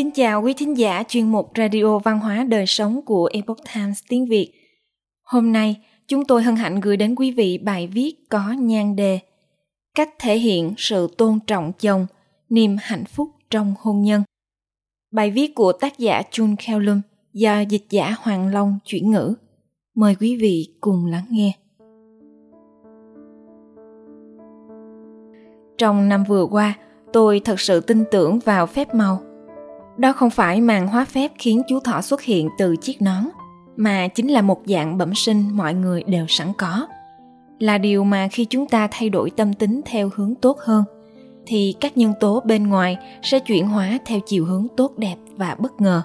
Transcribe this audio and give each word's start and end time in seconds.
Kính 0.00 0.10
chào 0.10 0.42
quý 0.42 0.54
thính 0.54 0.78
giả 0.78 1.02
chuyên 1.08 1.32
mục 1.32 1.50
Radio 1.56 1.98
Văn 1.98 2.18
hóa 2.20 2.44
Đời 2.44 2.66
Sống 2.66 3.00
của 3.02 3.30
Epoch 3.32 3.58
Times 3.74 4.02
tiếng 4.08 4.26
Việt. 4.26 4.52
Hôm 5.22 5.52
nay, 5.52 5.76
chúng 6.08 6.24
tôi 6.24 6.42
hân 6.42 6.56
hạnh 6.56 6.80
gửi 6.80 6.96
đến 6.96 7.14
quý 7.14 7.30
vị 7.30 7.58
bài 7.58 7.86
viết 7.86 8.14
có 8.28 8.52
nhan 8.58 8.96
đề 8.96 9.18
Cách 9.94 10.08
thể 10.18 10.38
hiện 10.38 10.74
sự 10.76 11.08
tôn 11.18 11.38
trọng 11.46 11.72
chồng, 11.80 12.06
niềm 12.48 12.76
hạnh 12.80 13.04
phúc 13.04 13.28
trong 13.50 13.74
hôn 13.80 14.02
nhân. 14.02 14.22
Bài 15.12 15.30
viết 15.30 15.54
của 15.54 15.72
tác 15.72 15.98
giả 15.98 16.22
Chun 16.30 16.56
Keolum 16.56 17.00
do 17.32 17.60
dịch 17.60 17.84
giả 17.90 18.14
Hoàng 18.18 18.48
Long 18.48 18.78
chuyển 18.84 19.10
ngữ. 19.10 19.34
Mời 19.94 20.14
quý 20.20 20.36
vị 20.36 20.68
cùng 20.80 21.06
lắng 21.06 21.26
nghe. 21.30 21.52
Trong 25.78 26.08
năm 26.08 26.24
vừa 26.28 26.46
qua, 26.46 26.78
tôi 27.12 27.40
thật 27.44 27.60
sự 27.60 27.80
tin 27.80 28.04
tưởng 28.10 28.38
vào 28.38 28.66
phép 28.66 28.94
màu. 28.94 29.29
Đó 30.00 30.12
không 30.12 30.30
phải 30.30 30.60
màn 30.60 30.86
hóa 30.86 31.04
phép 31.04 31.32
khiến 31.38 31.62
chú 31.68 31.80
thỏ 31.80 32.00
xuất 32.00 32.22
hiện 32.22 32.48
từ 32.58 32.76
chiếc 32.76 33.02
nón, 33.02 33.24
mà 33.76 34.08
chính 34.08 34.28
là 34.28 34.42
một 34.42 34.62
dạng 34.66 34.98
bẩm 34.98 35.14
sinh 35.14 35.56
mọi 35.56 35.74
người 35.74 36.02
đều 36.02 36.26
sẵn 36.28 36.52
có. 36.58 36.86
Là 37.58 37.78
điều 37.78 38.04
mà 38.04 38.28
khi 38.32 38.44
chúng 38.44 38.66
ta 38.66 38.88
thay 38.90 39.08
đổi 39.08 39.30
tâm 39.30 39.54
tính 39.54 39.80
theo 39.84 40.10
hướng 40.14 40.34
tốt 40.34 40.58
hơn, 40.60 40.84
thì 41.46 41.74
các 41.80 41.96
nhân 41.96 42.12
tố 42.20 42.40
bên 42.44 42.68
ngoài 42.68 42.98
sẽ 43.22 43.38
chuyển 43.38 43.68
hóa 43.68 43.98
theo 44.06 44.20
chiều 44.26 44.44
hướng 44.44 44.66
tốt 44.76 44.98
đẹp 44.98 45.16
và 45.36 45.56
bất 45.58 45.80
ngờ. 45.80 46.02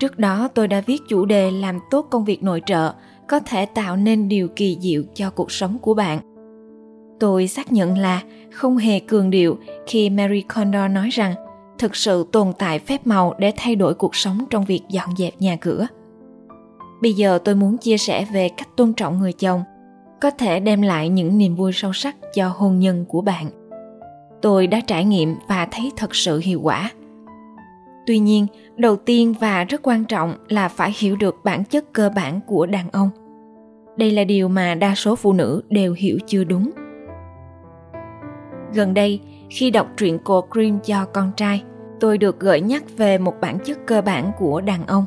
Trước 0.00 0.18
đó 0.18 0.48
tôi 0.54 0.68
đã 0.68 0.80
viết 0.86 1.02
chủ 1.08 1.24
đề 1.24 1.50
làm 1.50 1.78
tốt 1.90 2.06
công 2.10 2.24
việc 2.24 2.42
nội 2.42 2.62
trợ 2.66 2.92
có 3.28 3.40
thể 3.40 3.66
tạo 3.66 3.96
nên 3.96 4.28
điều 4.28 4.48
kỳ 4.48 4.78
diệu 4.80 5.02
cho 5.14 5.30
cuộc 5.30 5.52
sống 5.52 5.78
của 5.78 5.94
bạn 5.94 6.20
Tôi 7.20 7.46
xác 7.46 7.72
nhận 7.72 7.98
là 7.98 8.22
không 8.52 8.76
hề 8.76 9.00
cường 9.00 9.30
điệu 9.30 9.58
khi 9.86 10.10
Mary 10.10 10.40
Condor 10.40 10.90
nói 10.90 11.08
rằng 11.10 11.34
thực 11.80 11.96
sự 11.96 12.26
tồn 12.32 12.52
tại 12.58 12.78
phép 12.78 13.06
màu 13.06 13.34
để 13.38 13.52
thay 13.56 13.76
đổi 13.76 13.94
cuộc 13.94 14.16
sống 14.16 14.44
trong 14.50 14.64
việc 14.64 14.82
dọn 14.88 15.16
dẹp 15.16 15.34
nhà 15.40 15.56
cửa. 15.60 15.86
Bây 17.02 17.12
giờ 17.12 17.38
tôi 17.44 17.54
muốn 17.54 17.78
chia 17.78 17.98
sẻ 17.98 18.26
về 18.32 18.48
cách 18.48 18.68
tôn 18.76 18.92
trọng 18.92 19.18
người 19.18 19.32
chồng 19.32 19.62
có 20.20 20.30
thể 20.30 20.60
đem 20.60 20.82
lại 20.82 21.08
những 21.08 21.38
niềm 21.38 21.56
vui 21.56 21.72
sâu 21.72 21.92
sắc 21.92 22.16
cho 22.34 22.48
hôn 22.48 22.78
nhân 22.78 23.04
của 23.08 23.20
bạn. 23.20 23.50
Tôi 24.42 24.66
đã 24.66 24.80
trải 24.86 25.04
nghiệm 25.04 25.36
và 25.48 25.68
thấy 25.70 25.92
thật 25.96 26.14
sự 26.14 26.40
hiệu 26.44 26.60
quả. 26.62 26.90
Tuy 28.06 28.18
nhiên, 28.18 28.46
đầu 28.76 28.96
tiên 28.96 29.34
và 29.40 29.64
rất 29.64 29.80
quan 29.82 30.04
trọng 30.04 30.34
là 30.48 30.68
phải 30.68 30.94
hiểu 30.98 31.16
được 31.16 31.36
bản 31.44 31.64
chất 31.64 31.92
cơ 31.92 32.10
bản 32.16 32.40
của 32.46 32.66
đàn 32.66 32.90
ông. 32.90 33.10
Đây 33.96 34.10
là 34.10 34.24
điều 34.24 34.48
mà 34.48 34.74
đa 34.74 34.94
số 34.94 35.16
phụ 35.16 35.32
nữ 35.32 35.62
đều 35.68 35.92
hiểu 35.92 36.18
chưa 36.26 36.44
đúng 36.44 36.70
Gần 38.74 38.94
đây, 38.94 39.20
khi 39.50 39.70
đọc 39.70 39.86
truyện 39.96 40.18
cô 40.24 40.44
Grimm 40.50 40.78
cho 40.80 41.04
con 41.04 41.32
trai, 41.36 41.62
tôi 42.00 42.18
được 42.18 42.40
gợi 42.40 42.60
nhắc 42.60 42.82
về 42.96 43.18
một 43.18 43.34
bản 43.40 43.58
chất 43.64 43.78
cơ 43.86 44.02
bản 44.02 44.32
của 44.38 44.60
đàn 44.60 44.86
ông. 44.86 45.04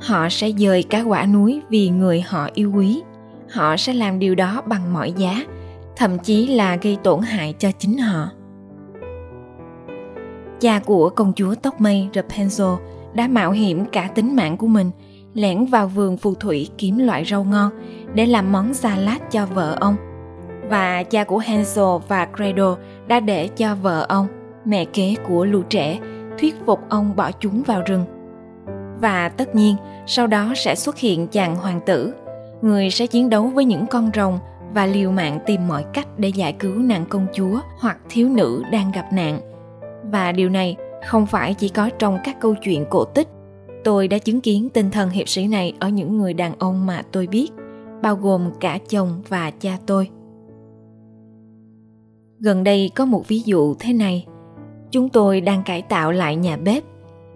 Họ 0.00 0.28
sẽ 0.28 0.50
dời 0.50 0.82
cả 0.82 1.02
quả 1.02 1.26
núi 1.26 1.62
vì 1.68 1.88
người 1.88 2.20
họ 2.20 2.48
yêu 2.54 2.72
quý. 2.74 3.02
Họ 3.50 3.76
sẽ 3.76 3.92
làm 3.92 4.18
điều 4.18 4.34
đó 4.34 4.62
bằng 4.66 4.92
mọi 4.92 5.12
giá, 5.12 5.44
thậm 5.96 6.18
chí 6.18 6.46
là 6.46 6.76
gây 6.76 6.98
tổn 7.02 7.20
hại 7.20 7.54
cho 7.58 7.68
chính 7.78 7.98
họ. 7.98 8.28
Cha 10.60 10.78
của 10.78 11.08
công 11.08 11.32
chúa 11.36 11.54
tóc 11.62 11.80
mây 11.80 12.08
Rapunzel 12.12 12.76
đã 13.14 13.28
mạo 13.28 13.50
hiểm 13.50 13.84
cả 13.84 14.10
tính 14.14 14.36
mạng 14.36 14.56
của 14.56 14.66
mình 14.66 14.90
lẻn 15.34 15.66
vào 15.66 15.88
vườn 15.88 16.16
phù 16.16 16.34
thủy 16.34 16.68
kiếm 16.78 16.98
loại 16.98 17.24
rau 17.24 17.44
ngon 17.44 17.70
để 18.14 18.26
làm 18.26 18.52
món 18.52 18.74
salad 18.74 19.18
cho 19.30 19.46
vợ 19.46 19.76
ông 19.80 19.96
và 20.68 21.02
cha 21.02 21.24
của 21.24 21.38
Hansel 21.38 21.84
và 22.08 22.28
Gretel 22.32 22.72
đã 23.06 23.20
để 23.20 23.48
cho 23.48 23.74
vợ 23.74 24.06
ông, 24.08 24.26
mẹ 24.64 24.84
kế 24.84 25.14
của 25.28 25.44
lũ 25.44 25.62
trẻ, 25.68 25.98
thuyết 26.38 26.54
phục 26.66 26.80
ông 26.88 27.16
bỏ 27.16 27.30
chúng 27.40 27.62
vào 27.62 27.82
rừng. 27.86 28.04
Và 29.00 29.28
tất 29.28 29.54
nhiên, 29.54 29.76
sau 30.06 30.26
đó 30.26 30.52
sẽ 30.56 30.74
xuất 30.74 30.98
hiện 30.98 31.26
chàng 31.26 31.56
hoàng 31.56 31.80
tử, 31.86 32.14
người 32.62 32.90
sẽ 32.90 33.06
chiến 33.06 33.30
đấu 33.30 33.46
với 33.46 33.64
những 33.64 33.86
con 33.86 34.10
rồng 34.14 34.38
và 34.74 34.86
liều 34.86 35.10
mạng 35.10 35.38
tìm 35.46 35.68
mọi 35.68 35.84
cách 35.92 36.06
để 36.18 36.28
giải 36.28 36.52
cứu 36.52 36.74
nàng 36.74 37.04
công 37.08 37.26
chúa 37.34 37.60
hoặc 37.78 37.98
thiếu 38.08 38.28
nữ 38.28 38.62
đang 38.72 38.92
gặp 38.92 39.12
nạn. 39.12 39.40
Và 40.12 40.32
điều 40.32 40.48
này 40.48 40.76
không 41.08 41.26
phải 41.26 41.54
chỉ 41.54 41.68
có 41.68 41.90
trong 41.98 42.18
các 42.24 42.40
câu 42.40 42.54
chuyện 42.54 42.84
cổ 42.90 43.04
tích. 43.04 43.28
Tôi 43.84 44.08
đã 44.08 44.18
chứng 44.18 44.40
kiến 44.40 44.68
tinh 44.70 44.90
thần 44.90 45.10
hiệp 45.10 45.28
sĩ 45.28 45.48
này 45.48 45.72
ở 45.78 45.88
những 45.88 46.18
người 46.18 46.34
đàn 46.34 46.52
ông 46.58 46.86
mà 46.86 47.02
tôi 47.12 47.26
biết, 47.26 47.48
bao 48.02 48.16
gồm 48.16 48.50
cả 48.60 48.78
chồng 48.88 49.22
và 49.28 49.50
cha 49.60 49.78
tôi 49.86 50.08
gần 52.40 52.64
đây 52.64 52.90
có 52.94 53.04
một 53.04 53.28
ví 53.28 53.40
dụ 53.44 53.74
thế 53.78 53.92
này. 53.92 54.26
Chúng 54.90 55.08
tôi 55.08 55.40
đang 55.40 55.62
cải 55.62 55.82
tạo 55.82 56.12
lại 56.12 56.36
nhà 56.36 56.56
bếp. 56.56 56.82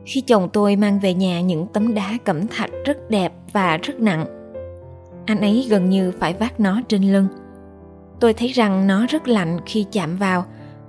Khi 0.05 0.21
chồng 0.21 0.49
tôi 0.53 0.77
mang 0.77 1.01
về 1.01 1.15
nhà 1.15 1.41
những 1.41 1.67
tấm 1.67 1.95
đá 1.95 2.19
cẩm 2.25 2.47
thạch 2.47 2.71
rất 2.85 3.11
đẹp 3.11 3.33
và 3.53 3.77
rất 3.77 4.01
nặng, 4.01 4.27
anh 5.27 5.41
ấy 5.41 5.67
gần 5.71 5.91
như 5.91 6.13
phải 6.19 6.35
vác 6.35 6.61
nó 6.61 6.81
trên 6.89 7.03
lưng. 7.13 7.27
Tôi 8.21 8.35
thấy 8.35 8.49
rằng 8.49 8.87
nó 8.87 9.07
rất 9.07 9.29
lạnh 9.29 9.59
khi 9.67 9.87
chạm 9.93 10.17
vào 10.17 10.45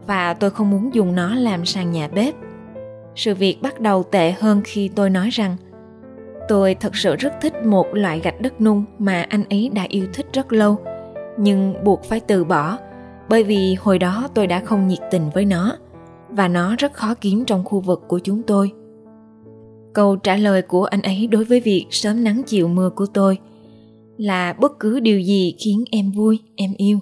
và 0.07 0.33
tôi 0.33 0.49
không 0.49 0.69
muốn 0.69 0.93
dùng 0.93 1.15
nó 1.15 1.35
làm 1.35 1.65
sàn 1.65 1.91
nhà 1.91 2.07
bếp. 2.07 2.35
Sự 3.15 3.35
việc 3.35 3.61
bắt 3.61 3.79
đầu 3.79 4.03
tệ 4.03 4.31
hơn 4.31 4.61
khi 4.63 4.89
tôi 4.95 5.09
nói 5.09 5.29
rằng, 5.29 5.57
tôi 6.47 6.75
thật 6.75 6.95
sự 6.95 7.15
rất 7.15 7.33
thích 7.41 7.65
một 7.65 7.87
loại 7.93 8.19
gạch 8.19 8.41
đất 8.41 8.61
nung 8.61 8.85
mà 8.99 9.25
anh 9.29 9.43
ấy 9.49 9.71
đã 9.75 9.85
yêu 9.89 10.05
thích 10.13 10.25
rất 10.33 10.53
lâu, 10.53 10.77
nhưng 11.37 11.83
buộc 11.83 12.03
phải 12.03 12.19
từ 12.19 12.43
bỏ 12.43 12.77
bởi 13.29 13.43
vì 13.43 13.75
hồi 13.75 13.99
đó 13.99 14.27
tôi 14.33 14.47
đã 14.47 14.59
không 14.59 14.87
nhiệt 14.87 14.99
tình 15.11 15.29
với 15.33 15.45
nó, 15.45 15.75
và 16.29 16.47
nó 16.47 16.75
rất 16.77 16.93
khó 16.93 17.13
kiếm 17.13 17.45
trong 17.45 17.63
khu 17.65 17.79
vực 17.79 18.01
của 18.07 18.19
chúng 18.19 18.41
tôi. 18.43 18.71
Câu 19.93 20.15
trả 20.15 20.35
lời 20.35 20.61
của 20.61 20.83
anh 20.83 21.01
ấy 21.01 21.27
đối 21.27 21.43
với 21.43 21.59
việc 21.59 21.87
sớm 21.89 22.23
nắng 22.23 22.41
chiều 22.45 22.67
mưa 22.67 22.89
của 22.89 23.05
tôi 23.05 23.37
là 24.17 24.53
bất 24.53 24.79
cứ 24.79 24.99
điều 24.99 25.19
gì 25.19 25.55
khiến 25.59 25.83
em 25.91 26.11
vui, 26.11 26.39
em 26.55 26.73
yêu. 26.77 26.99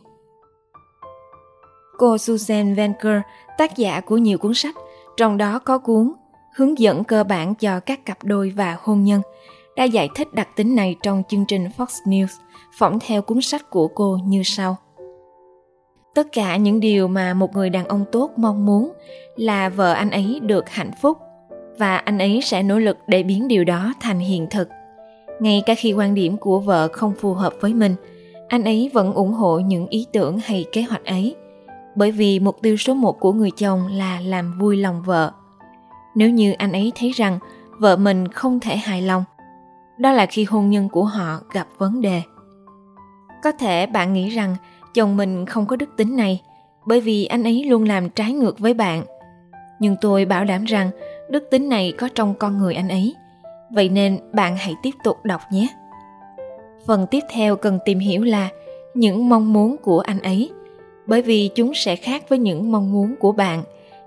Cô 1.97 2.17
susan 2.17 2.75
venker, 2.75 3.21
tác 3.57 3.77
giả 3.77 4.01
của 4.01 4.17
nhiều 4.17 4.37
cuốn 4.37 4.53
sách, 4.53 4.75
trong 5.17 5.37
đó 5.37 5.59
có 5.59 5.77
cuốn 5.77 6.13
hướng 6.55 6.79
dẫn 6.79 7.03
cơ 7.03 7.23
bản 7.23 7.55
cho 7.55 7.79
các 7.79 8.05
cặp 8.05 8.23
đôi 8.23 8.53
và 8.55 8.77
hôn 8.81 9.03
nhân, 9.03 9.21
đã 9.75 9.83
giải 9.83 10.09
thích 10.15 10.33
đặc 10.33 10.47
tính 10.55 10.75
này 10.75 10.95
trong 11.03 11.23
chương 11.29 11.45
trình 11.47 11.67
fox 11.77 11.85
news, 12.05 12.27
phỏng 12.77 12.99
theo 12.99 13.21
cuốn 13.21 13.41
sách 13.41 13.69
của 13.69 13.87
cô 13.87 14.19
như 14.25 14.41
sau 14.43 14.77
tất 16.15 16.27
cả 16.31 16.57
những 16.57 16.79
điều 16.79 17.07
mà 17.07 17.33
một 17.33 17.55
người 17.55 17.69
đàn 17.69 17.87
ông 17.87 18.05
tốt 18.11 18.31
mong 18.37 18.65
muốn 18.65 18.93
là 19.35 19.69
vợ 19.69 19.93
anh 19.93 20.11
ấy 20.11 20.39
được 20.43 20.69
hạnh 20.69 20.91
phúc, 21.01 21.17
và 21.77 21.97
anh 21.97 22.19
ấy 22.19 22.41
sẽ 22.43 22.63
nỗ 22.63 22.79
lực 22.79 22.97
để 23.07 23.23
biến 23.23 23.47
điều 23.47 23.63
đó 23.63 23.93
thành 23.99 24.19
hiện 24.19 24.47
thực. 24.51 24.69
Ngay 25.39 25.63
cả 25.65 25.73
khi 25.77 25.93
quan 25.93 26.13
điểm 26.13 26.37
của 26.37 26.59
vợ 26.59 26.87
không 26.87 27.13
phù 27.19 27.33
hợp 27.33 27.53
với 27.61 27.73
mình, 27.73 27.95
anh 28.47 28.63
ấy 28.63 28.91
vẫn 28.93 29.13
ủng 29.13 29.33
hộ 29.33 29.59
những 29.59 29.87
ý 29.87 30.07
tưởng 30.13 30.39
hay 30.43 30.65
kế 30.71 30.81
hoạch 30.81 31.05
ấy, 31.05 31.35
bởi 31.95 32.11
vì 32.11 32.39
mục 32.39 32.57
tiêu 32.61 32.77
số 32.77 32.93
một 32.93 33.19
của 33.19 33.33
người 33.33 33.51
chồng 33.51 33.87
là 33.87 34.19
làm 34.21 34.59
vui 34.59 34.77
lòng 34.77 35.01
vợ. 35.05 35.31
Nếu 36.15 36.29
như 36.29 36.53
anh 36.57 36.71
ấy 36.71 36.91
thấy 36.95 37.11
rằng 37.11 37.39
vợ 37.79 37.95
mình 37.95 38.27
không 38.27 38.59
thể 38.59 38.77
hài 38.77 39.01
lòng, 39.01 39.23
đó 39.97 40.11
là 40.11 40.25
khi 40.25 40.43
hôn 40.43 40.69
nhân 40.69 40.89
của 40.89 41.03
họ 41.03 41.39
gặp 41.53 41.67
vấn 41.77 42.01
đề. 42.01 42.21
Có 43.43 43.51
thể 43.51 43.85
bạn 43.85 44.13
nghĩ 44.13 44.29
rằng 44.29 44.55
chồng 44.93 45.17
mình 45.17 45.45
không 45.45 45.65
có 45.65 45.75
đức 45.75 45.89
tính 45.97 46.15
này, 46.15 46.41
bởi 46.85 47.01
vì 47.01 47.25
anh 47.25 47.43
ấy 47.43 47.63
luôn 47.63 47.83
làm 47.83 48.09
trái 48.09 48.33
ngược 48.33 48.59
với 48.59 48.73
bạn. 48.73 49.03
Nhưng 49.79 49.95
tôi 50.01 50.25
bảo 50.25 50.45
đảm 50.45 50.63
rằng 50.65 50.89
đức 51.29 51.43
tính 51.51 51.69
này 51.69 51.93
có 51.97 52.09
trong 52.15 52.33
con 52.39 52.57
người 52.57 52.73
anh 52.75 52.89
ấy. 52.89 53.15
Vậy 53.71 53.89
nên 53.89 54.19
bạn 54.33 54.57
hãy 54.57 54.75
tiếp 54.83 54.93
tục 55.03 55.17
đọc 55.23 55.41
nhé. 55.51 55.67
Phần 56.85 57.07
tiếp 57.11 57.23
theo 57.29 57.55
cần 57.55 57.79
tìm 57.85 57.99
hiểu 57.99 58.23
là 58.23 58.49
những 58.93 59.29
mong 59.29 59.53
muốn 59.53 59.75
của 59.77 59.99
anh 59.99 60.19
ấy, 60.19 60.51
bởi 61.05 61.21
vì 61.21 61.49
chúng 61.55 61.73
sẽ 61.75 61.95
khác 61.95 62.29
với 62.29 62.39
những 62.39 62.71
mong 62.71 62.91
muốn 62.91 63.15
của 63.19 63.31
bạn, 63.31 63.63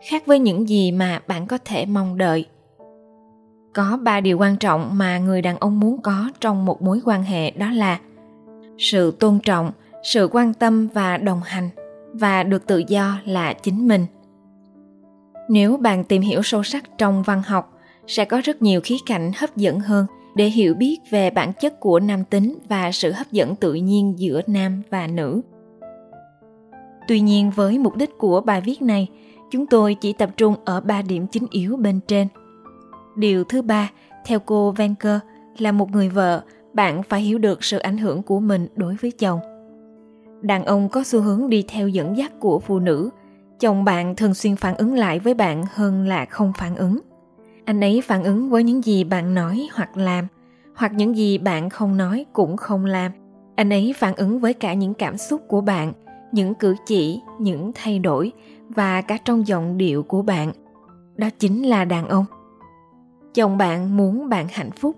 khác 0.09 0.27
với 0.27 0.39
những 0.39 0.69
gì 0.69 0.93
mà 0.93 1.21
bạn 1.27 1.47
có 1.47 1.59
thể 1.65 1.87
mong 1.87 2.19
đợi. 2.19 2.47
Có 3.73 3.99
ba 4.03 4.21
điều 4.21 4.39
quan 4.39 4.57
trọng 4.57 4.99
mà 4.99 5.19
người 5.19 5.43
đàn 5.43 5.57
ông 5.57 5.81
muốn 5.81 6.01
có 6.03 6.31
trong 6.41 6.65
một 6.65 6.83
mối 6.83 7.01
quan 7.05 7.23
hệ, 7.23 7.51
đó 7.51 7.71
là 7.71 7.99
sự 8.79 9.11
tôn 9.11 9.39
trọng 9.39 9.71
sự 10.03 10.29
quan 10.33 10.55
tâm 10.55 10.89
và 10.95 11.17
đồng 11.17 11.41
hành 11.45 11.69
và 12.13 12.43
được 12.43 12.67
tự 12.67 12.83
do 12.89 13.19
là 13.25 13.53
chính 13.53 13.89
mình. 13.89 14.07
Nếu 15.49 15.77
bạn 15.77 16.05
tìm 16.05 16.23
hiểu 16.23 16.43
sâu 16.43 16.63
sắc 16.63 16.99
trong 16.99 17.23
văn 17.23 17.43
học, 17.43 17.79
sẽ 18.07 18.25
có 18.25 18.41
rất 18.45 18.63
nhiều 18.63 18.81
khía 18.85 18.97
cạnh 19.07 19.33
hấp 19.37 19.57
dẫn 19.57 19.81
hơn 19.81 20.07
để 20.35 20.47
hiểu 20.47 20.75
biết 20.75 20.99
về 21.11 21.31
bản 21.31 21.53
chất 21.61 21.81
của 21.81 22.01
nam 22.01 22.25
tính 22.25 22.59
và 22.69 22.93
sự 22.93 23.13
hấp 23.13 23.33
dẫn 23.33 23.57
tự 23.57 23.75
nhiên 23.75 24.15
giữa 24.17 24.41
nam 24.47 24.83
và 24.91 25.07
nữ. 25.07 25.43
Tuy 27.09 27.21
nhiên, 27.21 27.51
với 27.51 27.79
mục 27.79 27.97
đích 27.97 28.11
của 28.19 28.41
bài 28.41 28.61
viết 28.61 28.83
này, 28.83 29.09
chúng 29.51 29.67
tôi 29.67 29.95
chỉ 29.95 30.13
tập 30.13 30.31
trung 30.37 30.55
ở 30.65 30.81
ba 30.81 31.03
điểm 31.03 31.27
chính 31.27 31.47
yếu 31.51 31.77
bên 31.77 32.01
trên. 32.09 32.29
Điều 33.17 33.45
thứ 33.45 33.63
ba, 33.63 33.91
theo 34.27 34.39
cô 34.39 34.71
venker, 34.71 35.19
là 35.59 35.73
một 35.73 35.91
người 35.91 36.09
vợ, 36.09 36.43
bạn 36.73 37.03
phải 37.03 37.21
hiểu 37.21 37.39
được 37.39 37.65
sự 37.65 37.79
ảnh 37.79 37.99
hưởng 37.99 38.23
của 38.23 38.41
mình 38.41 38.69
đối 38.77 38.95
với 38.95 39.11
chồng 39.11 39.41
đàn 40.43 40.65
ông 40.65 40.89
có 40.89 41.05
xu 41.05 41.21
hướng 41.21 41.49
đi 41.49 41.65
theo 41.69 41.89
dẫn 41.89 42.17
dắt 42.17 42.33
của 42.41 42.61
phụ 42.61 42.79
nữ. 42.79 43.11
Chồng 43.61 43.85
bạn 43.85 44.17
thường 44.17 44.35
xuyên 44.35 44.57
phản 44.57 44.77
ứng 44.77 44.95
lại 44.95 45.19
với 45.19 45.35
bạn 45.35 45.65
hơn 45.75 46.07
là 46.09 46.25
không 46.25 46.53
phản 46.59 46.77
ứng. 46.77 47.01
Anh 47.65 47.81
ấy 47.81 48.03
phản 48.05 48.25
ứng 48.25 48.51
với 48.51 48.65
những 48.65 48.83
gì 48.85 49.05
bạn 49.05 49.35
nói 49.35 49.69
hoặc 49.75 49.97
làm, 49.97 50.27
hoặc 50.75 50.93
những 50.95 51.17
gì 51.17 51.39
bạn 51.39 51.71
không 51.71 51.97
nói 51.97 52.27
cũng 52.33 52.57
không 52.57 52.85
làm. 52.85 53.13
Anh 53.57 53.71
ấy 53.73 53.95
phản 53.97 54.15
ứng 54.15 54.41
với 54.41 54.55
cả 54.55 54.75
những 54.75 54.95
cảm 54.95 55.17
xúc 55.17 55.41
của 55.49 55.61
bạn, 55.61 55.93
những 56.33 56.55
cử 56.55 56.75
chỉ, 56.87 57.21
những 57.41 57.73
thay 57.75 57.99
đổi 57.99 58.33
và 58.69 59.01
cả 59.01 59.19
trong 59.25 59.47
giọng 59.47 59.79
điệu 59.79 60.03
của 60.03 60.23
bạn. 60.23 60.53
Đó 61.17 61.29
chính 61.39 61.63
là 61.63 61.85
đàn 61.85 62.09
ông. 62.09 62.25
Chồng 63.35 63.59
bạn 63.59 63.97
muốn 63.97 64.29
bạn 64.29 64.47
hạnh 64.53 64.71
phúc. 64.71 64.97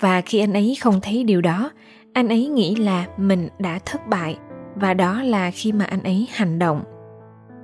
Và 0.00 0.20
khi 0.20 0.38
anh 0.38 0.52
ấy 0.52 0.76
không 0.80 1.00
thấy 1.02 1.24
điều 1.24 1.40
đó, 1.40 1.70
anh 2.12 2.28
ấy 2.28 2.46
nghĩ 2.46 2.76
là 2.76 3.06
mình 3.16 3.48
đã 3.58 3.78
thất 3.84 4.08
bại 4.08 4.38
và 4.74 4.94
đó 4.94 5.22
là 5.22 5.50
khi 5.50 5.72
mà 5.72 5.84
anh 5.84 6.02
ấy 6.02 6.28
hành 6.32 6.58
động. 6.58 6.82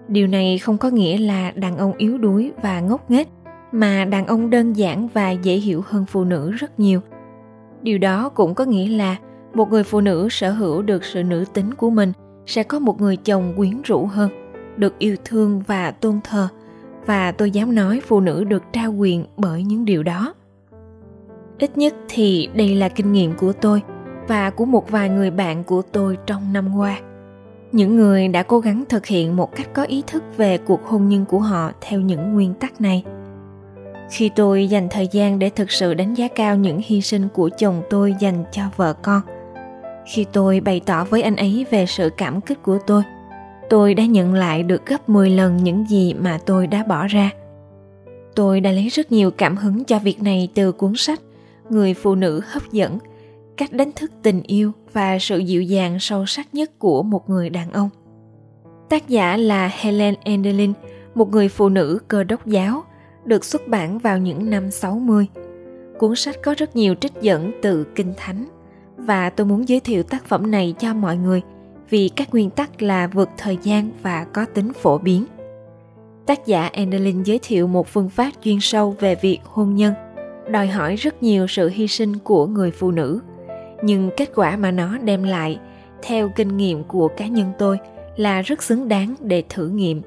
Điều 0.09 0.27
này 0.27 0.59
không 0.59 0.79
có 0.79 0.91
nghĩa 0.91 1.19
là 1.19 1.51
đàn 1.51 1.77
ông 1.77 1.93
yếu 1.97 2.19
đuối 2.19 2.53
và 2.63 2.81
ngốc 2.81 3.11
nghếch, 3.11 3.29
mà 3.73 4.05
đàn 4.05 4.27
ông 4.27 4.51
đơn 4.51 4.73
giản 4.73 5.09
và 5.09 5.31
dễ 5.31 5.55
hiểu 5.55 5.83
hơn 5.87 6.05
phụ 6.07 6.25
nữ 6.25 6.51
rất 6.51 6.81
nhiều. 6.81 7.01
Điều 7.83 7.99
đó 7.99 8.29
cũng 8.29 8.55
có 8.55 8.65
nghĩa 8.65 8.89
là 8.89 9.17
một 9.55 9.71
người 9.71 9.85
phụ 9.85 10.01
nữ 10.01 10.29
sở 10.31 10.51
hữu 10.51 10.83
được 10.83 11.05
sự 11.05 11.23
nữ 11.23 11.45
tính 11.55 11.75
của 11.75 11.91
mình 11.91 12.13
sẽ 12.47 12.63
có 12.63 12.79
một 12.79 13.01
người 13.01 13.17
chồng 13.17 13.53
quyến 13.57 13.83
rũ 13.83 14.07
hơn, 14.07 14.31
được 14.77 14.99
yêu 14.99 15.17
thương 15.25 15.63
và 15.67 15.91
tôn 15.91 16.21
thờ. 16.25 16.49
Và 17.07 17.33
tôi 17.33 17.51
dám 17.51 17.75
nói 17.75 18.01
phụ 18.07 18.21
nữ 18.21 18.45
được 18.45 18.63
trao 18.73 18.93
quyền 18.93 19.25
bởi 19.37 19.63
những 19.63 19.85
điều 19.85 20.03
đó. 20.03 20.35
Ít 21.59 21.79
nhất 21.79 21.95
thì 22.09 22.49
đây 22.55 22.75
là 22.75 22.89
kinh 22.89 23.13
nghiệm 23.13 23.37
của 23.37 23.53
tôi 23.53 23.83
và 24.29 24.51
của 24.51 24.65
một 24.65 24.91
vài 24.91 25.09
người 25.09 25.31
bạn 25.31 25.65
của 25.65 25.83
tôi 25.83 26.19
trong 26.27 26.53
năm 26.53 26.77
qua. 26.77 27.01
Những 27.73 27.97
người 27.97 28.29
đã 28.29 28.43
cố 28.43 28.61
gắng 28.61 28.85
thực 28.89 29.07
hiện 29.07 29.37
một 29.37 29.57
cách 29.57 29.69
có 29.75 29.83
ý 29.83 30.03
thức 30.07 30.23
về 30.37 30.59
cuộc 30.59 30.85
hôn 30.85 31.09
nhân 31.09 31.25
của 31.25 31.41
họ 31.41 31.73
theo 31.81 32.01
những 32.01 32.35
nguyên 32.35 32.55
tắc 32.55 32.81
này. 32.81 33.05
Khi 34.11 34.31
tôi 34.37 34.67
dành 34.67 34.89
thời 34.91 35.09
gian 35.13 35.39
để 35.39 35.51
thực 35.51 35.71
sự 35.71 35.95
đánh 35.95 36.15
giá 36.15 36.29
cao 36.29 36.57
những 36.57 36.81
hy 36.85 37.01
sinh 37.01 37.29
của 37.35 37.51
chồng 37.59 37.83
tôi 37.91 38.15
dành 38.21 38.45
cho 38.53 38.63
vợ 38.77 38.93
con 38.93 39.21
khi 40.09 40.27
tôi 40.33 40.61
bày 40.61 40.81
tỏ 40.87 41.05
với 41.05 41.23
anh 41.23 41.37
ấy 41.37 41.67
về 41.71 41.87
sự 41.87 42.11
cảm 42.17 42.41
kích 42.41 42.63
của 42.63 42.79
tôi 42.87 43.03
tôi 43.71 43.95
đã 43.95 44.05
nhận 44.05 44.35
lại 44.35 44.63
được 44.63 44.87
gấp 44.87 45.09
10 45.09 45.31
lần 45.31 45.57
những 45.57 45.85
gì 45.89 46.15
mà 46.15 46.39
tôi 46.47 46.67
đã 46.67 46.83
bỏ 46.83 47.07
ra. 47.07 47.31
Tôi 48.35 48.61
đã 48.61 48.73
lấy 48.73 48.89
rất 48.89 49.13
nhiều 49.13 49.31
cảm 49.31 49.57
hứng 49.57 49.85
cho 49.85 49.99
việc 49.99 50.23
này 50.23 50.49
từ 50.55 50.73
cuốn 50.73 50.93
sách 50.97 51.21
Người 51.71 51.95
phụ 51.95 52.15
nữ 52.15 52.41
hấp 52.47 52.63
dẫn, 52.73 52.99
cách 53.59 53.73
đánh 53.73 53.93
thức 53.93 54.11
tình 54.23 54.43
yêu 54.43 54.73
và 54.93 55.19
sự 55.19 55.39
dịu 55.39 55.63
dàng 55.63 55.99
sâu 56.01 56.27
sắc 56.27 56.55
nhất 56.55 56.79
của 56.79 57.03
một 57.03 57.31
người 57.31 57.51
đàn 57.51 57.73
ông. 57.73 57.91
Tác 58.89 59.09
giả 59.09 59.37
là 59.37 59.71
Helen 59.79 60.15
Enderlin, 60.21 60.73
một 61.15 61.31
người 61.31 61.49
phụ 61.49 61.69
nữ 61.69 61.99
cơ 62.09 62.25
đốc 62.25 62.47
giáo, 62.47 62.85
được 63.25 63.45
xuất 63.45 63.69
bản 63.69 63.99
vào 63.99 64.19
những 64.19 64.51
năm 64.51 64.71
60. 64.71 65.27
Cuốn 65.99 66.17
sách 66.17 66.37
có 66.43 66.55
rất 66.59 66.77
nhiều 66.77 66.95
trích 66.95 67.13
dẫn 67.21 67.53
từ 67.63 67.87
Kinh 67.95 68.15
Thánh 68.17 68.49
và 68.97 69.31
tôi 69.31 69.47
muốn 69.47 69.69
giới 69.69 69.81
thiệu 69.81 70.03
tác 70.03 70.25
phẩm 70.25 70.51
này 70.51 70.75
cho 70.79 70.95
mọi 70.95 71.17
người– 71.17 71.43
vì 71.91 72.11
các 72.17 72.29
nguyên 72.33 72.51
tắc 72.51 72.83
là 72.83 73.07
vượt 73.07 73.29
thời 73.39 73.59
gian 73.63 73.91
và 74.03 74.25
có 74.25 74.45
tính 74.55 74.73
phổ 74.73 74.99
biến. 74.99 75.25
Tác 76.27 76.47
giả 76.47 76.71
Enderlin 76.73 77.23
giới 77.23 77.39
thiệu 77.43 77.67
một 77.67 77.89
phương 77.89 78.09
pháp 78.09 78.31
chuyên 78.45 78.59
sâu 78.61 78.97
về 79.01 79.15
việc 79.15 79.39
hôn 79.45 79.75
nhân, 79.75 79.95
đòi 80.51 80.67
hỏi 80.67 80.97
rất 80.97 81.23
nhiều 81.23 81.47
sự 81.47 81.69
hy 81.69 81.89
sinh 81.89 82.19
của 82.19 82.47
người 82.47 82.71
phụ 82.71 82.91
nữ, 82.91 83.21
nhưng 83.83 84.11
kết 84.17 84.31
quả 84.35 84.57
mà 84.57 84.71
nó 84.71 84.99
đem 84.99 85.23
lại, 85.23 85.59
theo 86.03 86.31
kinh 86.37 86.57
nghiệm 86.57 86.85
của 86.85 87.09
cá 87.09 87.27
nhân 87.27 87.53
tôi, 87.59 87.79
là 88.17 88.43
rất 88.43 88.63
xứng 88.63 88.89
đáng 88.89 89.15
để 89.21 89.43
thử 89.49 89.69
nghiệm. 89.69 90.03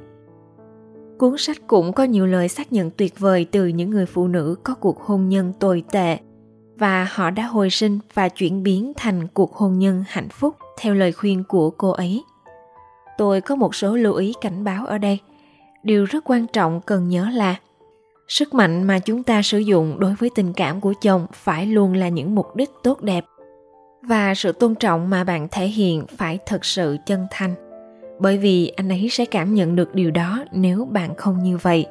Cuốn 1.18 1.38
sách 1.38 1.58
cũng 1.68 1.94
có 1.94 2.04
nhiều 2.04 2.28
lời 2.28 2.48
xác 2.48 2.74
nhận 2.74 2.92
tuyệt 2.92 3.20
vời 3.20 3.46
từ 3.52 3.68
những 3.68 3.90
người 3.90 4.06
phụ 4.06 4.28
nữ 4.28 4.56
có 4.64 4.76
cuộc 4.76 5.02
hôn 5.02 5.30
nhân 5.30 5.54
tồi 5.60 5.84
tệ 5.92 6.18
và 6.78 7.08
họ 7.12 7.30
đã 7.30 7.44
hồi 7.44 7.70
sinh 7.70 8.00
và 8.14 8.30
chuyển 8.30 8.64
biến 8.64 8.94
thành 8.98 9.28
cuộc 9.28 9.56
hôn 9.56 9.80
nhân 9.80 10.04
hạnh 10.08 10.30
phúc 10.30 10.56
theo 10.80 10.94
lời 10.94 11.12
khuyên 11.12 11.44
của 11.44 11.70
cô 11.70 11.90
ấy. 11.90 12.24
Tôi 13.18 13.42
có 13.42 13.56
một 13.56 13.76
số 13.76 13.96
lưu 13.96 14.14
ý 14.14 14.34
cảnh 14.42 14.64
báo 14.64 14.86
ở 14.86 14.98
đây. 14.98 15.20
Điều 15.84 16.06
rất 16.06 16.24
quan 16.30 16.48
trọng 16.48 16.82
cần 16.82 17.10
nhớ 17.10 17.30
là 17.34 17.56
sức 18.28 18.54
mạnh 18.54 18.84
mà 18.84 19.00
chúng 19.00 19.24
ta 19.24 19.42
sử 19.42 19.58
dụng 19.58 20.00
đối 20.00 20.16
với 20.16 20.30
tình 20.36 20.54
cảm 20.54 20.82
của 20.82 20.94
chồng 21.02 21.28
phải 21.34 21.66
luôn 21.66 21.94
là 21.94 22.10
những 22.10 22.36
mục 22.36 22.56
đích 22.56 22.70
tốt 22.84 23.02
đẹp 23.02 23.26
và 24.02 24.36
sự 24.36 24.52
tôn 24.52 24.76
trọng 24.76 25.10
mà 25.10 25.24
bạn 25.24 25.48
thể 25.52 25.68
hiện 25.68 26.08
phải 26.18 26.40
thật 26.46 26.66
sự 26.66 26.98
chân 27.06 27.28
thành. 27.32 27.56
Bởi 28.20 28.38
vì 28.38 28.68
anh 28.68 28.90
ấy 28.90 29.10
sẽ 29.12 29.26
cảm 29.26 29.54
nhận 29.54 29.76
được 29.76 29.96
điều 29.96 30.12
đó 30.12 30.44
nếu 30.52 30.86
bạn 30.86 31.16
không 31.16 31.44
như 31.44 31.58
vậy. 31.58 31.86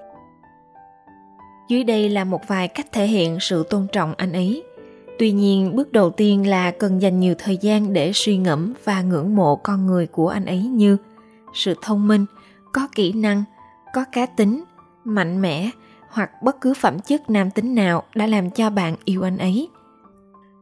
Dưới 1.69 1.85
đây 1.85 2.09
là 2.09 2.25
một 2.25 2.49
vài 2.49 2.69
cách 2.69 2.87
thể 2.93 3.07
hiện 3.07 3.41
sự 3.41 3.65
tôn 3.71 3.87
trọng 3.93 4.15
anh 4.17 4.33
ấy. 4.33 4.63
Tuy 5.19 5.33
nhiên, 5.33 5.77
bước 5.77 5.93
đầu 5.93 6.11
tiên 6.11 6.49
là 6.49 6.71
cần 6.71 7.03
dành 7.03 7.21
nhiều 7.21 7.35
thời 7.39 7.57
gian 7.57 7.93
để 7.93 8.13
suy 8.15 8.37
ngẫm 8.37 8.75
và 8.85 9.03
ngưỡng 9.03 9.37
mộ 9.37 9.57
con 9.57 9.87
người 9.87 10.07
của 10.07 10.29
anh 10.29 10.47
ấy 10.47 10.63
như 10.63 10.97
sự 11.55 11.75
thông 11.83 12.09
minh, 12.09 12.27
có 12.73 12.89
kỹ 12.95 13.13
năng, 13.13 13.45
có 13.95 14.05
cá 14.13 14.27
tính, 14.27 14.65
mạnh 15.05 15.43
mẽ 15.43 15.71
hoặc 16.09 16.43
bất 16.43 16.61
cứ 16.61 16.75
phẩm 16.75 16.99
chất 16.99 17.31
nam 17.31 17.51
tính 17.51 17.75
nào 17.75 18.03
đã 18.15 18.27
làm 18.27 18.51
cho 18.51 18.71
bạn 18.71 18.97
yêu 19.05 19.23
anh 19.23 19.39
ấy 19.39 19.69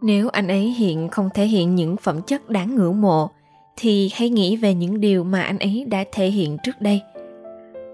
nếu 0.02 0.28
anh 0.28 0.48
ấy 0.48 0.60
hiện 0.60 1.08
không 1.08 1.28
thể 1.34 1.46
hiện 1.46 1.74
những 1.74 1.96
phẩm 1.96 2.22
chất 2.22 2.50
đáng 2.50 2.74
ngưỡng 2.74 3.00
mộ, 3.00 3.30
thì 3.76 4.10
hãy 4.14 4.28
nghĩ 4.30 4.56
về 4.56 4.74
những 4.74 5.00
điều 5.00 5.24
mà 5.24 5.42
anh 5.42 5.58
ấy 5.58 5.84
đã 5.88 6.04
thể 6.12 6.30
hiện 6.30 6.56
trước 6.62 6.80
đây. 6.80 7.00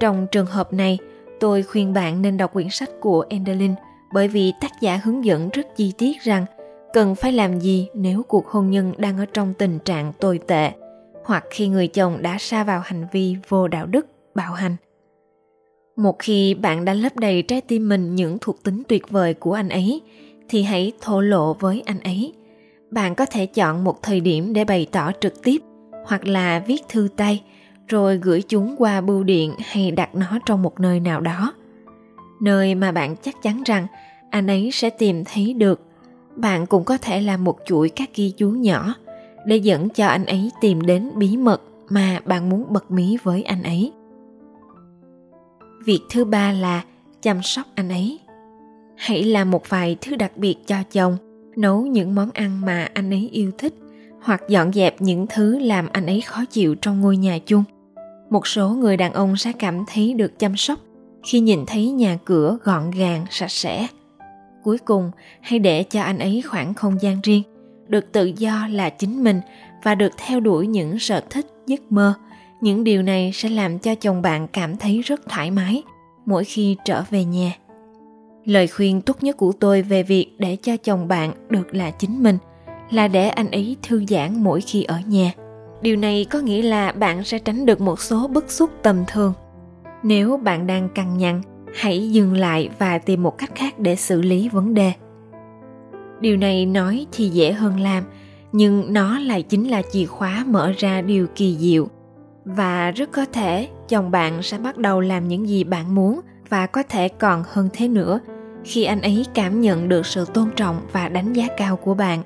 Trong 0.01 0.27
trường 0.33 0.47
hợp 0.47 0.73
này, 0.73 0.99
tôi 1.41 1.63
khuyên 1.63 1.93
bạn 1.93 2.23
nên 2.23 2.37
đọc 2.37 2.53
quyển 2.53 2.71
sách 2.71 2.91
của 3.01 3.25
enderlin, 3.29 3.75
bởi 4.13 4.29
vì 4.29 4.53
tác 4.61 4.81
giả 4.81 5.01
hướng 5.05 5.25
dẫn 5.25 5.49
rất 5.53 5.77
chi 5.77 5.93
tiết 5.99 6.21
rằng 6.21 6.45
cần 6.93 7.15
phải 7.15 7.33
làm 7.33 7.61
gì 7.61 7.89
nếu 7.95 8.23
cuộc 8.23 8.47
hôn 8.47 8.71
nhân 8.71 8.93
đang 8.97 9.19
ở 9.19 9.27
trong 9.27 9.55
tình 9.55 9.79
trạng 9.79 10.13
tồi 10.21 10.39
tệ, 10.47 10.73
hoặc 11.25 11.45
khi 11.51 11.69
người 11.69 11.87
chồng 11.89 12.23
đã 12.23 12.37
sa 12.39 12.65
vào 12.65 12.81
hành 12.85 13.07
vi 13.13 13.37
vô 13.49 13.69
đạo 13.69 13.87
đức, 13.87 14.07
bạo 14.35 14.53
hành. 14.53 14.77
Một 15.97 16.19
khi 16.19 16.55
bạn 16.55 16.85
đã 16.85 16.95
lấp 16.95 17.17
đầy 17.17 17.43
trái 17.43 17.61
tim 17.61 17.89
mình 17.89 18.15
những 18.15 18.39
thuộc 18.41 18.63
tính 18.63 18.83
tuyệt 18.89 19.11
vời 19.11 19.35
của 19.35 19.53
anh 19.53 19.69
ấy 19.69 20.01
thì 20.49 20.63
hãy 20.63 20.93
thổ 21.01 21.21
lộ 21.21 21.55
với 21.55 21.83
anh 21.87 22.01
ấy. 22.01 22.33
Bạn 22.91 23.15
có 23.15 23.27
thể 23.27 23.47
chọn 23.47 23.85
một 23.85 24.03
thời 24.03 24.21
điểm 24.21 24.53
để 24.53 24.65
bày 24.65 24.87
tỏ 24.93 25.11
trực 25.21 25.43
tiếp, 25.43 25.63
hoặc 26.07 26.27
là 26.27 26.59
viết 26.67 26.83
thư 26.89 27.09
tay, 27.17 27.43
rồi 27.89 28.17
gửi 28.17 28.43
chúng 28.49 28.75
qua 28.79 29.01
bưu 29.01 29.23
điện 29.23 29.55
hay 29.59 29.91
đặt 29.91 30.15
nó 30.15 30.39
trong 30.47 30.63
một 30.63 30.81
nơi 30.81 31.01
nào 31.01 31.21
đó. 31.21 31.55
Nơi 32.41 32.75
mà 32.75 32.93
bạn 32.93 33.17
chắc 33.23 33.43
chắn 33.43 33.63
rằng 33.63 33.87
anh 34.31 34.47
ấy 34.47 34.71
sẽ 34.73 34.91
tìm 34.91 35.25
thấy 35.25 35.55
được. 35.55 35.81
Bạn 36.37 36.67
cũng 36.67 36.85
có 36.85 36.99
thể 36.99 37.21
làm 37.21 37.45
một 37.45 37.59
chuỗi 37.67 37.89
các 37.89 38.11
ghi 38.15 38.31
chú 38.37 38.51
nhỏ 38.51 38.95
để 39.47 39.57
dẫn 39.57 39.89
cho 39.89 40.07
anh 40.07 40.27
ấy 40.27 40.51
tìm 40.61 40.81
đến 40.81 41.11
bí 41.15 41.37
mật 41.37 41.63
mà 41.89 42.21
bạn 42.25 42.49
muốn 42.49 42.73
bật 42.73 42.91
mí 42.91 43.17
với 43.23 43.43
anh 43.43 43.63
ấy. 43.63 43.93
Việc 45.85 46.01
thứ 46.11 46.25
ba 46.25 46.53
là 46.53 46.85
chăm 47.23 47.43
sóc 47.43 47.67
anh 47.75 47.89
ấy 47.89 48.19
hãy 48.97 49.23
làm 49.23 49.51
một 49.51 49.69
vài 49.69 49.97
thứ 50.01 50.17
đặc 50.17 50.37
biệt 50.37 50.57
cho 50.67 50.77
chồng. 50.93 51.17
Nấu 51.57 51.87
những 51.87 52.15
món 52.15 52.31
ăn 52.31 52.61
mà 52.61 52.89
anh 52.95 53.11
ấy 53.11 53.29
yêu 53.33 53.51
thích, 53.59 53.75
hoặc 54.23 54.43
dọn 54.49 54.73
dẹp 54.73 55.01
những 55.01 55.27
thứ 55.35 55.59
làm 55.59 55.89
anh 55.93 56.07
ấy 56.07 56.21
khó 56.21 56.45
chịu 56.51 56.75
trong 56.75 57.01
ngôi 57.01 57.17
nhà 57.17 57.39
chung. 57.47 57.65
Một 58.31 58.47
số 58.47 58.69
người 58.69 58.97
đàn 58.97 59.13
ông 59.13 59.37
sẽ 59.37 59.53
cảm 59.53 59.85
thấy 59.87 60.15
được 60.15 60.39
chăm 60.39 60.57
sóc 60.57 60.79
khi 61.25 61.41
nhìn 61.41 61.67
thấy 61.67 61.91
nhà 61.91 62.19
cửa 62.25 62.59
gọn 62.65 62.91
gàng, 62.91 63.25
sạch 63.31 63.51
sẽ. 63.51 63.87
Cuối 64.63 64.79
cùng, 64.79 65.11
hãy 65.41 65.59
để 65.59 65.83
cho 65.83 66.03
anh 66.03 66.19
ấy 66.19 66.43
khoảng 66.47 66.75
không 66.75 67.03
gian 67.03 67.21
riêng, 67.23 67.43
được 67.89 68.13
tự 68.13 68.33
do 68.37 68.69
là 68.71 68.91
chính 68.91 69.25
mình 69.25 69.41
và 69.83 69.95
được 69.95 70.13
theo 70.27 70.41
đuổi 70.41 70.67
những 70.67 70.99
sở 70.99 71.21
thích, 71.31 71.47
giấc 71.67 71.93
mơ. 71.93 72.15
Những 72.61 72.85
điều 72.85 73.03
này 73.03 73.31
sẽ 73.35 73.49
làm 73.49 73.79
cho 73.79 73.95
chồng 73.95 74.23
bạn 74.23 74.49
cảm 74.49 74.77
thấy 74.77 75.03
rất 75.03 75.29
thoải 75.29 75.51
mái 75.51 75.83
mỗi 76.27 76.45
khi 76.45 76.77
trở 76.85 77.03
về 77.11 77.25
nhà 77.25 77.53
lời 78.45 78.69
khuyên 78.69 79.01
tốt 79.01 79.23
nhất 79.23 79.37
của 79.37 79.53
tôi 79.53 79.83
về 79.83 80.03
việc 80.03 80.27
để 80.39 80.57
cho 80.63 80.77
chồng 80.77 81.09
bạn 81.09 81.33
được 81.51 81.75
là 81.75 81.91
chính 81.91 82.23
mình 82.23 82.39
là 82.91 83.09
để 83.09 83.29
anh 83.29 83.51
ấy 83.51 83.77
thư 83.83 84.05
giãn 84.09 84.43
mỗi 84.43 84.61
khi 84.61 84.83
ở 84.83 84.97
nhà. 85.07 85.33
Điều 85.83 85.97
này 85.97 86.27
có 86.31 86.39
nghĩa 86.39 86.63
là 86.63 86.93
bạn 86.93 87.25
sẽ 87.25 87.39
tránh 87.39 87.67
được 87.67 87.81
một 87.81 88.01
số 88.01 88.29
bức 88.29 88.51
xúc 88.51 88.71
tầm 88.83 89.05
thường. 89.07 89.33
Nếu 90.03 90.37
bạn 90.37 90.67
đang 90.67 90.89
căng 90.89 91.19
nhằn, 91.19 91.43
hãy 91.75 92.13
dừng 92.13 92.33
lại 92.33 92.71
và 92.79 92.99
tìm 92.99 93.23
một 93.23 93.39
cách 93.39 93.51
khác 93.55 93.79
để 93.79 93.97
xử 93.97 94.23
lý 94.23 94.49
vấn 94.49 94.75
đề. 94.75 94.93
Điều 96.21 96.37
này 96.37 96.67
nói 96.67 97.07
thì 97.13 97.29
dễ 97.29 97.53
hơn 97.53 97.81
làm, 97.81 98.05
nhưng 98.53 98.93
nó 98.93 99.19
lại 99.19 99.43
chính 99.43 99.71
là 99.71 99.83
chìa 99.93 100.07
khóa 100.07 100.45
mở 100.47 100.73
ra 100.79 101.01
điều 101.01 101.27
kỳ 101.35 101.57
diệu. 101.57 101.89
Và 102.45 102.91
rất 102.91 103.13
có 103.13 103.25
thể 103.33 103.69
chồng 103.89 104.11
bạn 104.11 104.43
sẽ 104.43 104.59
bắt 104.59 104.77
đầu 104.77 105.01
làm 105.01 105.29
những 105.29 105.49
gì 105.49 105.65
bạn 105.65 105.95
muốn 105.95 106.21
và 106.49 106.67
có 106.67 106.83
thể 106.83 107.09
còn 107.09 107.45
hơn 107.47 107.69
thế 107.73 107.89
nữa 107.89 108.21
khi 108.65 108.85
anh 108.85 109.03
ấy 109.03 109.27
cảm 109.35 109.61
nhận 109.61 109.89
được 109.89 110.07
sự 110.07 110.25
tôn 110.35 110.51
trọng 110.57 110.81
và 110.93 111.09
đánh 111.09 111.33
giá 111.33 111.47
cao 111.57 111.77
của 111.77 111.95
bạn 111.95 112.23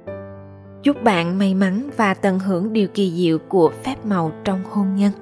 chúc 0.83 1.02
bạn 1.02 1.38
may 1.38 1.54
mắn 1.54 1.90
và 1.97 2.14
tận 2.14 2.38
hưởng 2.38 2.73
điều 2.73 2.88
kỳ 2.88 3.12
diệu 3.16 3.38
của 3.38 3.73
phép 3.85 3.97
màu 4.04 4.33
trong 4.45 4.64
hôn 4.64 4.97
nhân 4.97 5.12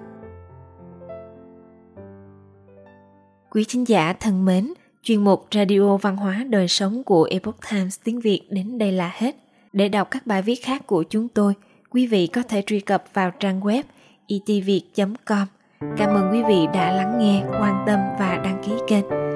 Quý 3.50 3.64
khán 3.64 3.84
giả 3.84 4.12
thân 4.12 4.44
mến, 4.44 4.72
chuyên 5.02 5.24
mục 5.24 5.46
Radio 5.54 5.96
Văn 5.96 6.16
hóa 6.16 6.44
Đời 6.48 6.68
Sống 6.68 7.04
của 7.04 7.28
Epoch 7.30 7.56
Times 7.70 7.98
tiếng 8.04 8.20
Việt 8.20 8.42
đến 8.50 8.78
đây 8.78 8.92
là 8.92 9.12
hết. 9.14 9.36
Để 9.72 9.88
đọc 9.88 10.08
các 10.10 10.26
bài 10.26 10.42
viết 10.42 10.64
khác 10.64 10.86
của 10.86 11.02
chúng 11.02 11.28
tôi, 11.28 11.54
quý 11.90 12.06
vị 12.06 12.26
có 12.26 12.42
thể 12.42 12.62
truy 12.66 12.80
cập 12.80 13.04
vào 13.12 13.30
trang 13.30 13.60
web 13.60 13.82
e 14.26 14.38
itviet.com. 14.46 15.46
Cảm 15.96 16.14
ơn 16.14 16.32
quý 16.32 16.42
vị 16.48 16.66
đã 16.74 16.92
lắng 16.92 17.18
nghe, 17.18 17.42
quan 17.60 17.84
tâm 17.86 17.98
và 18.18 18.40
đăng 18.44 18.62
ký 18.66 18.72
kênh. 18.88 19.35